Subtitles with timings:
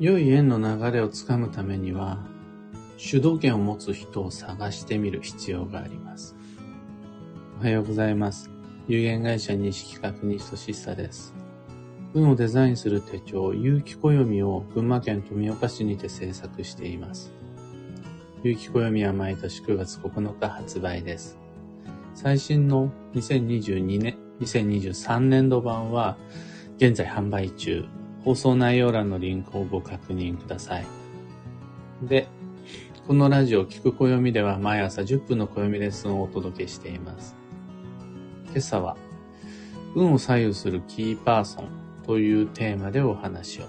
[0.00, 2.18] 良い縁の流れをつかむためには、
[2.96, 6.36] 主導権を持つ人を探してみる必要があります。
[7.58, 8.48] おはようございます。
[8.86, 11.34] 有限会社西企画西俊久です。
[12.14, 17.32] 運をデザインする手帳、有機暦を群馬県富岡市にて制作しています。
[18.44, 21.36] 有機暦は毎年9月9日発売です。
[22.14, 26.16] 最新の2022年、2023年度版は
[26.76, 27.84] 現在販売中。
[28.24, 30.86] 放送内容欄のリンクをご確認ください。
[32.02, 32.28] で、
[33.06, 37.34] このラジオ聞く暦では毎朝10分の暦レッスンをお届けしています。
[38.48, 38.96] 今朝は、
[39.94, 41.68] 運を左右するキーパーソン
[42.04, 43.64] というテーマでお話を。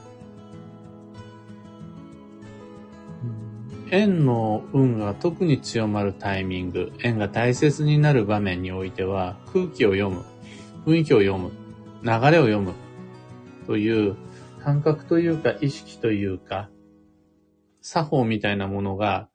[3.91, 10.23] 縁の運が特に強まるタイミング、縁が大切になる場面においては、空気を読む、
[10.85, 11.51] 雰囲気を読む、
[12.03, 12.73] 流れを読む
[13.65, 14.15] という
[14.63, 16.69] 感覚というか意識というか、
[17.81, 19.29] 作法みたいなものが、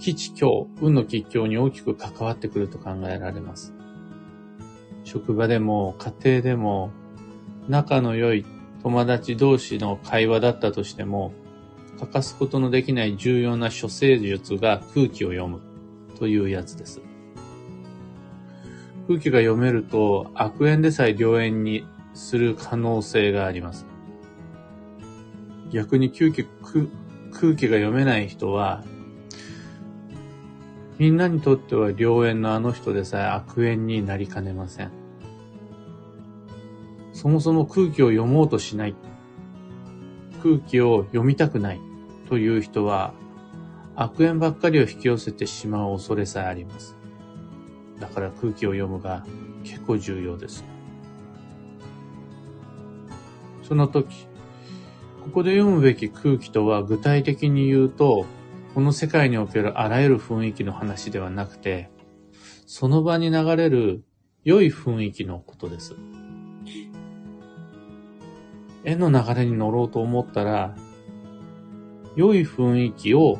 [0.00, 3.74] 基地境、運の吉境に大きく関わってくると考えられます。
[5.04, 6.90] 職場でも家庭でも
[7.68, 8.44] 仲の良い
[8.82, 11.32] 友達同士の会話だったとしても、
[11.98, 15.60] 欠かすことのできない重要な処世術が空気を読む
[16.18, 17.02] というやつです。
[19.06, 23.89] 空気が読めると悪縁でさえ良縁にする可能性があります。
[25.70, 26.44] 逆に空気
[27.32, 28.84] 空気が読めない人は、
[30.98, 34.90] みんなにとっては良縁のあの人でさえ悪縁になりかねません。
[37.12, 38.94] そもそも空気を読もうとしない。
[40.42, 41.80] 空気を読みたくない
[42.28, 43.12] という人は
[43.94, 46.96] 悪縁ばっかりを引き寄せてしまう恐れさえあります。
[47.98, 49.24] だから空気を読むが
[49.62, 50.64] 結構重要です。
[53.62, 54.26] その時、
[55.30, 58.26] ここで読むべき空気とは具体的に言うと、
[58.74, 61.88] この世界におけるあらゆる雰囲気の話ではなくて、
[62.66, 64.02] その場に流れる
[64.42, 65.94] 良い雰囲気のことです。
[68.82, 70.74] 絵の流れに乗ろうと思ったら、
[72.16, 73.38] 良い雰囲気を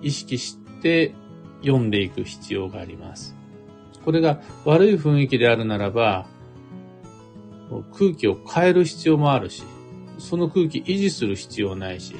[0.00, 1.14] 意識して
[1.60, 3.36] 読んでいく必要があります。
[4.06, 6.24] これが悪い雰囲気であるならば、
[7.92, 9.62] 空気を変える必要もあるし、
[10.18, 12.16] その空気維持する必要ないし、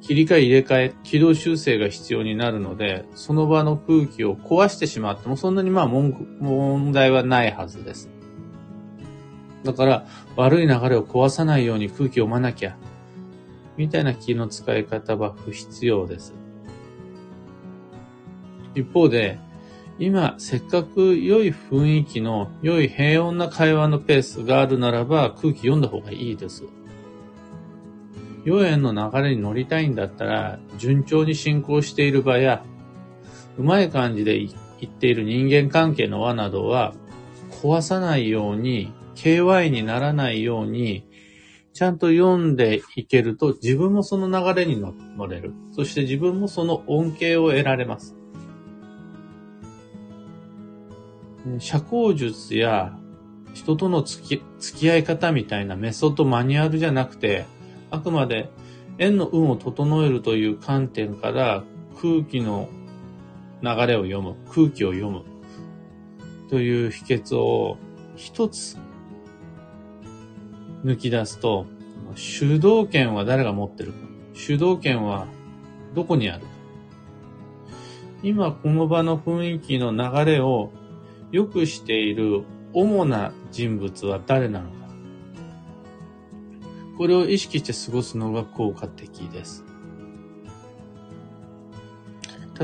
[0.00, 8.10] 切り替え入れ替え、軌道修正が必要になるので、その場の空気を壊してしまってもそんなにまあ問題はないはずです。
[9.62, 12.76] だから悪い流れを壊さないように空気を読まなきゃ、
[13.76, 16.34] みたいな気の使い方は不必要です。
[18.74, 19.38] 一方で、
[20.04, 26.64] 今、せっかく良い雰囲気の良い平穏な会話のペースがあるならば空気読んだ方がいいです。
[28.44, 32.64] 良縁の流れに乗りたいんだったら、順調に進行している場や、
[33.56, 34.50] うまい感じで言
[34.86, 36.94] っている人間関係の輪などは、
[37.62, 41.06] 壊さないように、KY にならないように、
[41.74, 45.52] ちゃんと読んでいけると、自分もその流れに乗れる。
[45.70, 48.16] そして自分もその恩恵を得られます。
[51.58, 52.96] 社交術や
[53.54, 57.44] 人との付き付き合い方みたいなメソッドマニュアルじゃなくて、
[57.90, 58.50] あくまで
[58.98, 61.64] 縁の運を整えるという観点から
[62.00, 62.68] 空気の
[63.62, 65.22] 流れを読む、空気を読む
[66.48, 67.76] という秘訣を
[68.16, 68.76] 一つ
[70.84, 71.66] 抜き出すと、
[72.14, 73.98] 主導権は誰が持ってるか。
[74.34, 75.26] 主導権は
[75.94, 76.46] どこにあるか。
[78.22, 80.70] 今この場の雰囲気の流れを
[81.32, 82.44] 良くしている
[82.74, 84.76] 主な人物は誰なのか。
[86.98, 89.64] これを意識して過ごすのが効果的です。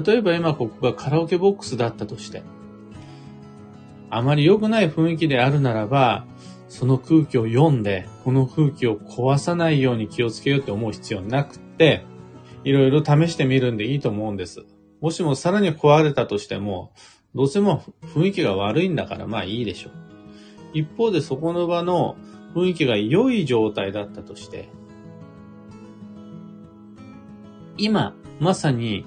[0.06, 2.42] 例えば今ここがカラオケボックスだったとして、
[4.10, 6.26] あまり良くない雰囲気であるならば、
[6.68, 12.04] その空気を読んで、この空気を壊さないように気をつけようって思う必要なくて、
[12.64, 14.66] いろいろ試してみるんでいいと思うんです。
[15.00, 16.92] もしもさらに壊れたとしても、
[17.34, 17.82] どうせも
[18.14, 19.92] 雰囲気が悪いんだからまあいいでしょう。
[20.74, 22.16] 一方でそこの場の
[22.54, 24.68] 雰囲気が良い状態だったとして、
[27.76, 29.06] 今、まさに、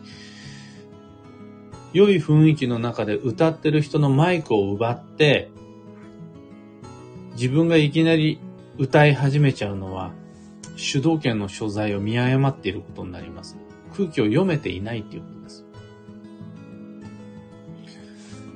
[1.93, 5.51] 良い雰囲気の中で歌ってる人のマイクを奪って、
[7.33, 8.39] 自分がいきなり
[8.77, 10.13] 歌い始めちゃうのは、
[10.77, 13.57] 主導権の所在を見誤っていることになります。
[13.93, 15.65] 空気を読めていないっていうことです。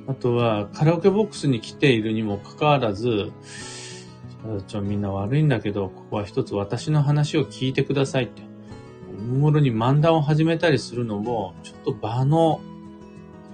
[0.08, 3.32] あとは、カラオケボックスに来ているにもかかわらず、
[4.68, 8.42] ちょ、みんな悪いんだけど、ここは一つ私の話を聞いてくださいって。
[9.18, 12.60] おもろに漫談を始めたりするのも、ちょっと場の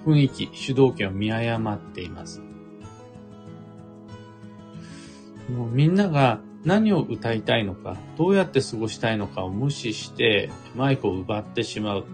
[0.05, 2.41] 雰囲気、主導権を見誤っています。
[5.49, 12.05] もうみんなが何を歌いたいのか、どうやって過ごしたいのかを無視してマイクを奪ってしまう。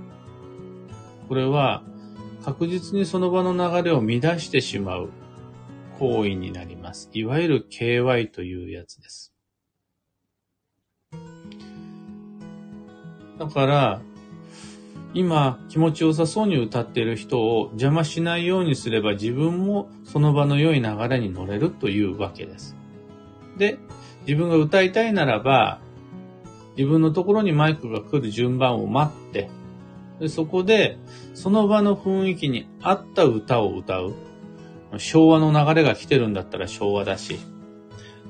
[1.27, 1.83] これは
[2.43, 5.09] 確実にその場の流れを乱してしまう
[5.99, 7.09] 行為になります。
[7.13, 9.33] いわゆる KY というやつです。
[13.37, 14.01] だから、
[15.13, 22.75] 今気持ちよさそうに歌っている人を邪魔しないようにすれば自分もその場の良い流れに乗れるというわけです。
[23.57, 23.79] で、
[24.27, 25.81] 自分が歌いたいならば、
[26.77, 29.49] 自分のところにマイクが来る順番を待って、
[30.19, 30.97] でそこで、
[31.33, 34.13] その場の雰囲気に合った歌を歌う。
[34.97, 37.39] 昭和の流れが来てるんだったら昭和だし、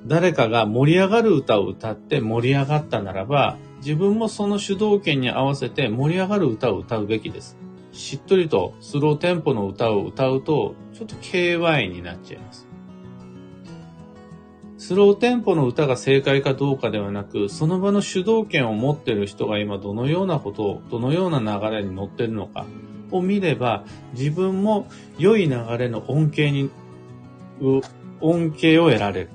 [0.05, 7.57] 誰かが盛り上がる歌を歌って盛り上がったならば、自分もその主導権に合わせて盛り上がる歌を歌うべきです。
[7.91, 12.67] しっとりとスローテンポの歌を歌うと、ちょっと KY になっちゃいます。
[14.89, 22.65] スローテンポの歌が正解かどうかではなく、その場の主導権を持ってる人が今どのようなことを、どのような流れに乗ってるのか
[23.11, 24.87] を見れば、自分も
[25.19, 26.71] 良い流れの恩恵に、
[28.19, 29.29] 恩恵を得られる。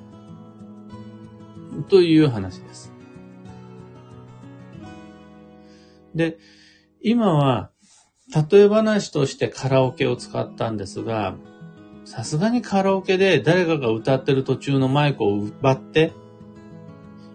[1.89, 2.93] という話です。
[6.17, 6.37] で、
[7.01, 7.71] 今は、
[8.51, 11.37] 例え話としてカラオケを使ったんですが、
[12.05, 16.13] さすがにカラオケで誰かが歌ってる途中のマイクを奪って、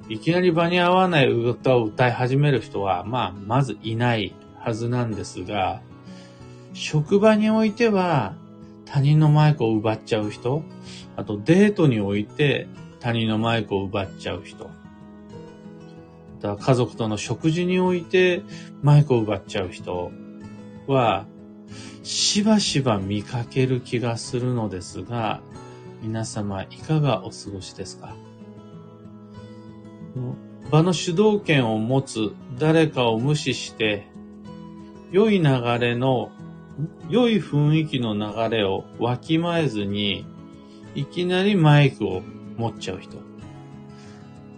[0.09, 5.81] いきなり場に合わない歌を歌い始める人は、まあ、まずいないはずなんですが、
[6.73, 8.35] 職場においては
[8.85, 10.63] 他人のマイクを奪っちゃう人、
[11.15, 12.67] あとデートにおいて
[12.99, 14.69] 他人のマイクを奪っちゃう人、
[16.41, 18.43] 家族との食事において
[18.81, 20.11] マイクを奪っちゃう人
[20.87, 21.25] は、
[22.09, 25.41] しばしば見かける気がするのですが、
[26.01, 28.15] 皆様いかがお過ごしですか？
[30.71, 34.07] 場の主導権を持つ誰かを無視して、
[35.11, 35.45] 良い流
[35.79, 36.31] れの、
[37.09, 40.25] 良い雰囲気の流れをわきまえずに、
[40.95, 42.23] いきなりマイクを
[42.57, 43.17] 持っちゃう人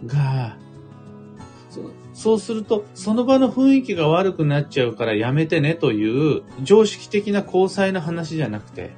[0.06, 0.56] が、
[2.14, 8.90] そうすると、その場の雰囲気が悪くなっちゃうからやめてねという常識的な交際の話じゃなくて、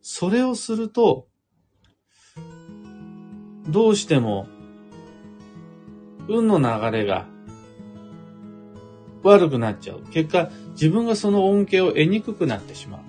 [0.00, 1.26] それをすると、
[3.68, 4.46] どうしても、
[6.28, 7.26] 運の流れが
[9.22, 10.02] 悪くなっちゃう。
[10.10, 13.00] 結果、自分がその恩恵を得にくくなってしまう。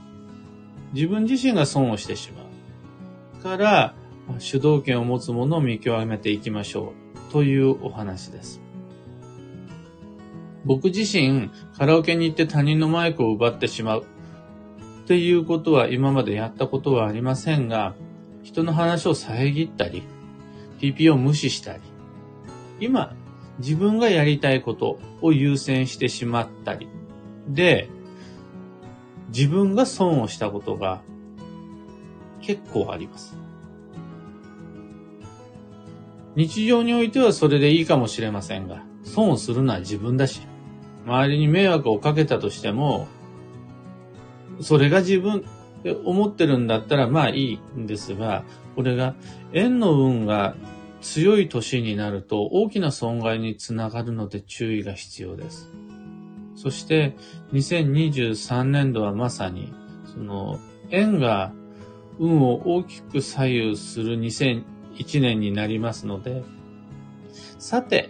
[0.94, 2.42] 自分自身が損をしてしま
[3.40, 3.44] う。
[3.44, 3.96] から、
[4.40, 7.07] 主導権を持つものを見極めていきましょう
[7.38, 8.60] というお話です。
[10.66, 14.06] 僕自身カラオケに行って他人のマイクを奪ってしまう
[15.04, 17.94] っていうことは今までやったことはありませんが、
[18.42, 20.02] 人の話を遮ったり、
[20.80, 21.82] TP を無視したり、
[22.80, 23.16] 今
[23.60, 26.88] 自分がやりたいことを優先してしまったり、
[27.48, 27.88] で、
[29.28, 31.04] 自分が損をしたことが
[32.42, 33.38] 結構あります。
[36.38, 40.42] 日常においてはそれでいいかもしれませんが、損をするのは自分だし、
[41.08, 43.08] 周りに迷惑をかけたとしても、
[44.62, 45.40] それが自分
[45.80, 48.44] って思ってるんだったらまあいいんですが、
[48.76, 49.16] これが
[49.52, 50.56] 縁の運が
[51.02, 55.72] 強い年になると大きな損害につながるので注意が必要です。
[56.54, 57.16] そして
[57.54, 59.74] 2023年度はまさに
[60.06, 60.60] その
[60.92, 61.52] 縁が
[62.20, 64.18] 運を大きく左右する
[64.98, 66.44] 一年になりますので、
[67.60, 68.10] さて、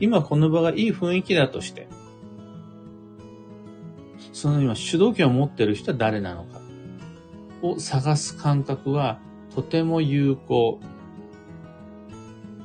[0.00, 1.88] 今この場がいい雰囲気だとして、
[4.32, 6.60] その今主導権を持ってる人は誰なのか
[7.62, 9.18] を探す感覚は
[9.54, 10.80] とても有効。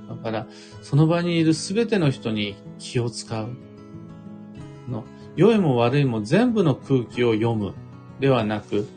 [0.10, 0.48] だから、
[0.82, 3.56] その場にいるすべての人に気を使う。
[4.90, 7.74] の、良いも悪いも全部の空気を読む
[8.20, 8.88] ではなく、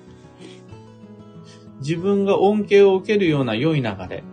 [1.80, 4.24] 自分が恩恵を受けるような良い流れ、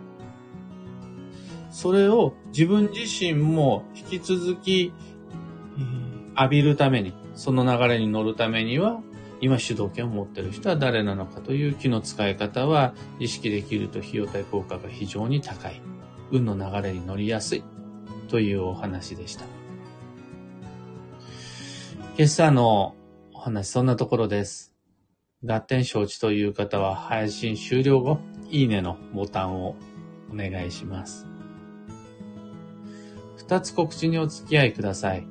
[1.80, 4.92] それを自分自身も引き続き、
[6.36, 9.00] 浴びるために、その流れに乗るためには、
[9.40, 15.80] 今主導権を持っている人は誰なのかという気の使い方は意識できると費用対効果が非常に高い。
[16.30, 17.64] 運の流れに乗りやすい
[18.28, 19.46] というお話でした。
[22.18, 22.94] 今朝の
[23.32, 24.74] お話、そんなところです。
[25.42, 28.18] 合点承知という方は配信終了後、
[28.50, 29.76] いいねのボタンを
[30.30, 31.29] お願いします。
[33.50, 35.26] 二つ告知にお付き合いください。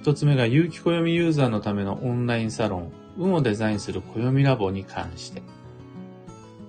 [0.00, 5.42] 一つ目が有機暦ユーザーのためのオンラインサロン、運をデザインする暦ラボに関して。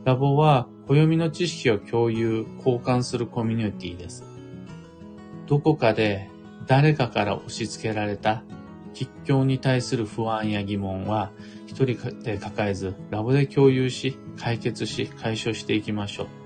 [0.03, 4.25] ラボは暦の知識を共有、交換するコミュニティです。
[5.47, 6.29] どこかで
[6.67, 8.43] 誰かから押し付けられた
[8.93, 11.31] 吉祥に対する不安や疑問は
[11.65, 16.38] 一人で抱えずラボで共有し解決し解消していきましょう。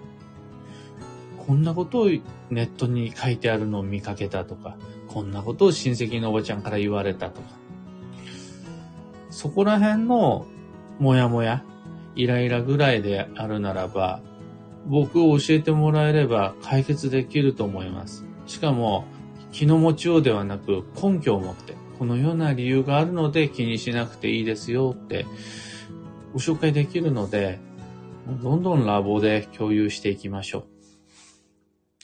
[1.46, 2.06] こんなことを
[2.50, 7.48] ネットに書いてあるのを見かけたとか、こんなことを親戚のおばちゃんから言われたとか、
[9.30, 10.46] そこら辺の
[11.00, 11.64] もやもや、
[12.16, 14.22] イライラぐらいであるならば、
[14.86, 18.26] 僕を教えてもらえれば解決できると思います。
[18.48, 19.06] しかも、
[19.52, 25.26] 気の持ちようではなく根拠を持って、このような理由があるので気にしなくていいですよって
[26.34, 27.60] ご紹介できるので、
[28.42, 30.73] どんどんラボで共有していきましょう。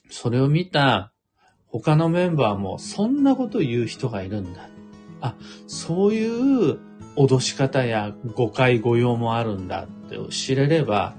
[0.10, 1.12] それを見た
[1.68, 4.70] 他のメンバーもそんなこと言う人がいるんだ。
[5.22, 5.36] あ、
[5.68, 6.80] そういう
[7.16, 11.16] 脅し方や誤解誤用もあるんだって知れれば、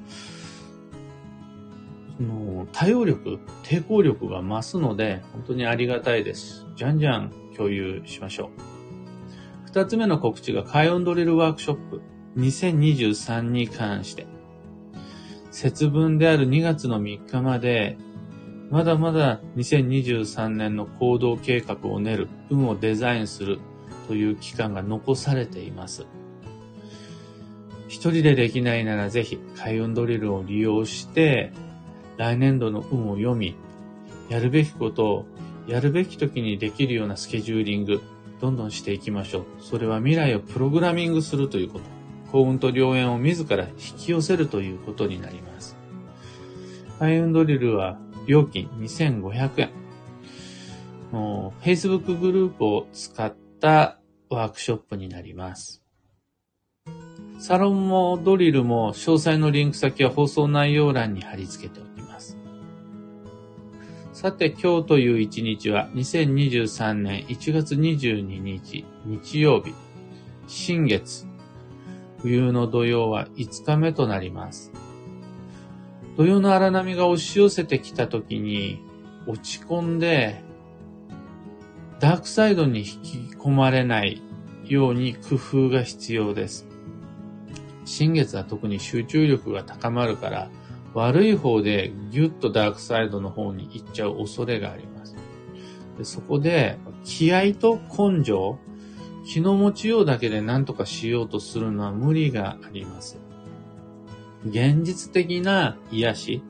[2.21, 6.67] の対応力、抵抗力が増すので、本当にありがたいです。
[6.77, 8.49] じゃんじゃん共有しましょう。
[9.67, 12.03] 二つ目の告知が海運ドリルワークショップ
[12.37, 14.27] 2023に関して。
[15.51, 17.99] 節分である2月の3日まで、
[18.71, 23.59] まだまだ2023年の行動計画を練る、運をデザインする
[24.07, 26.07] という期間が残されています。
[27.89, 31.53] 一人でできないならぜひ開運ドリルを利用して
[32.17, 33.57] 来年度の運を読み、
[34.29, 35.27] やるべきことを
[35.67, 38.01] やるべき時にできるようなスケジューリング、
[38.41, 39.45] どんどんしていきましょう。
[39.61, 41.85] それは未来をプログラミングするということ。
[42.31, 45.77] 幸運と良縁を自ら引き寄せるということになります。
[47.01, 49.71] 開運ドリルは料金2500円。
[51.61, 53.99] Facebook グループを使った
[54.29, 55.83] ワークショップになります。
[57.39, 62.37] サロンもドリルも詳細のリンク先は放送内容欄に貼り付けておきます。
[64.13, 69.73] さて今日という一日は2023年1月22日日曜日、
[70.47, 71.27] 新月、
[72.19, 74.71] 冬の土曜は5日目となります。
[76.17, 78.83] 土曜の荒波が押し寄せてきた時に
[79.27, 80.43] 落ち込んで
[82.01, 84.23] ダークサイドに引き込まれない
[84.65, 86.67] ように工夫が必要です。
[87.85, 90.51] 新月は特に集中力が高まるから、
[90.95, 95.15] 悪い方でギュッとダークサイドの方に行っちゃう恐れがあります。
[95.99, 98.59] でそこで、気合と根性、
[99.27, 103.19] 気の持ちようだけで何とかしようとするのは無理があります。
[104.45, 106.43] 現実的な癒し、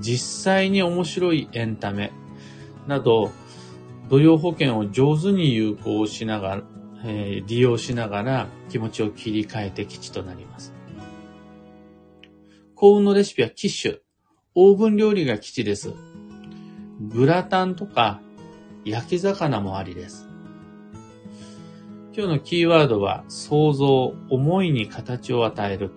[0.00, 2.12] 実際に面白いエンタメ
[2.86, 3.30] など、
[4.08, 6.62] 土曜保険を上手に有効しながら、
[7.04, 10.72] えー、利用しながら気持ちを切り替えて基地となります。
[12.74, 13.98] 幸運のレシピはキッシュ。
[14.54, 15.92] オーブン料理が基地です。
[17.00, 18.20] グラタンとか
[18.84, 20.28] 焼き魚もありです。
[22.14, 25.90] 今日のキーワードは想像、思いに形を与える。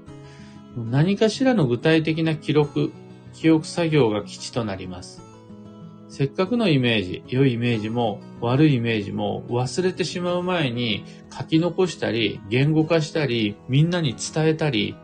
[0.78, 2.92] 何かしらの具体的な記録、
[3.34, 5.22] 記憶作業が基地となります。
[6.10, 14.96] せっかくのイメージ、良いイメージも悪いイメージも忘れてしまう前に書き残したり、言語化したり、みんなに伝えたり、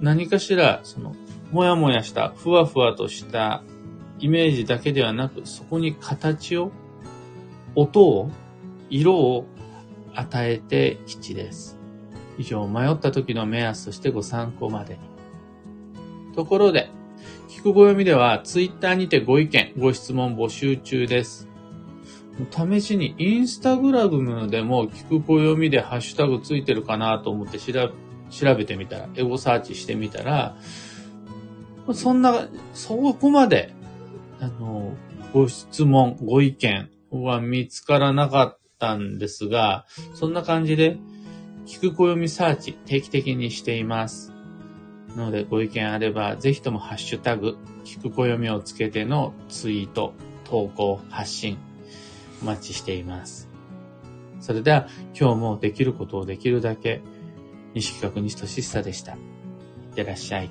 [0.00, 1.14] 何かしら、その、
[1.50, 3.62] もやもやした、ふわふわとした
[4.18, 6.72] イメージだけではなく、そこに形を、
[7.74, 8.30] 音を、
[8.90, 9.46] 色を
[10.14, 11.77] 与えて基地です。
[12.38, 15.00] 以上、迷った時の目安としてご参考までに。
[16.34, 16.90] ところで、
[17.48, 21.48] 聞く暦では、ツイッターにてご意見、ご質問募集中です。
[22.50, 30.56] 試しにインスタグラムでも聞く暦でハッシュタグついてるかなと思って調べてみたら、エゴサーチしてみたら、
[31.94, 33.74] そんな、そこまで、
[34.40, 34.94] あの、
[35.32, 40.98] ご質問、ご意見は見つからなかったんですが、そんな感じで、
[41.68, 44.32] 聞く暦サーチ定期的にしています。
[45.14, 51.58] なので、ご意見あれば、ぜひともハッシュタグ、聞く暦をつけてのツイート、投稿、発信、
[52.42, 53.50] お待ちしています。
[54.40, 57.02] それでは、今日もできることをできるだけ、
[57.74, 59.12] 西企画西俊久でした。
[59.12, 60.50] いってらっしゃい。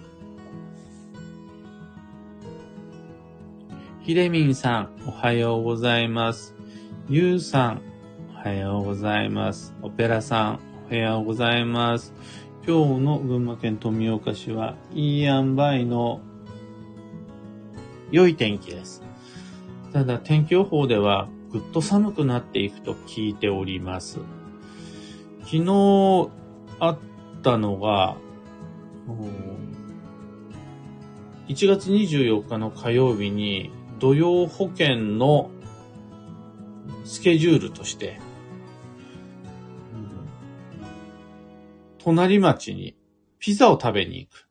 [4.02, 6.54] ひでみんさん、おはようございます。
[7.10, 7.82] ゆうさん、
[8.36, 9.74] おはようございます。
[9.82, 12.14] オペラさん、おはようございます。
[12.66, 16.22] 今日の群馬県富岡市はいい塩梅の
[18.10, 19.04] 良い天気です。
[19.92, 24.20] ただ天気予報ではぐっと寒くなっていくと聞いております。
[25.44, 26.30] 昨日
[26.80, 26.98] あっ
[27.44, 28.16] たのが、
[31.50, 35.52] 1月24日の火曜日に土曜保険の
[37.04, 38.22] スケジュールとして、
[42.08, 42.96] 隣町に
[43.38, 44.48] ピザを食べに行く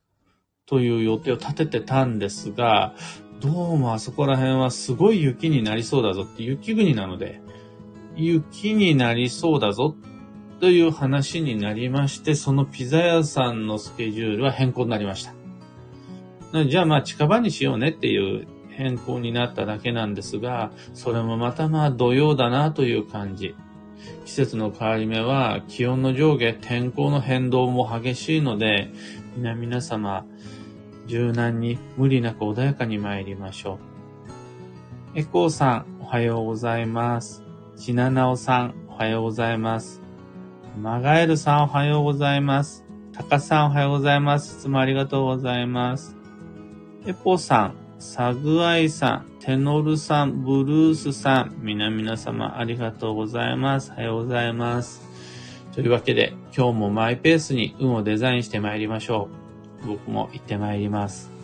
[0.67, 2.95] という予定を立ててたんですが、
[3.41, 7.41] どうもあそこら辺はすごい雪になりそうだぞって雪国なので、
[8.15, 9.97] 雪になりそうだぞ
[10.61, 15.25] という話になりまして、そのピザ屋さんのスケジュールは変更になりまし
[16.53, 16.67] た。
[16.67, 23.55] じゃあまあ近場にしようねっていう変更になっただけなんですが、それもまたまあ土曜だなという感じ。
[24.25, 28.91] 季節の変わり目は気温の上下、天候の変動も激しいので、
[29.37, 30.27] 皆皆様、
[31.07, 33.79] 柔軟に無理なく穏やかに参りましょ
[35.15, 35.19] う。
[35.19, 37.43] エコーさん、おはようございます。
[37.77, 40.03] ちななおさん、おはようございます。
[40.81, 42.85] マガエルさん、おはようございます。
[43.13, 44.59] タカさん、おはようございます。
[44.59, 46.17] いつもありがとうございます。
[47.07, 53.91] エポさん、サグアイさん、テノルさん、ブルースさん、皆々様ありがとうございます。
[53.93, 55.01] おはようございます。
[55.73, 59.29] というわけで、今日もマイペースに運をデザインして参りましょ
[59.83, 59.87] う。
[59.87, 61.36] 僕も行って参ります。